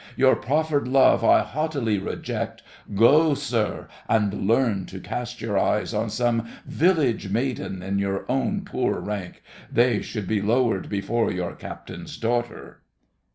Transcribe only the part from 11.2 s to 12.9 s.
your captain's daughter.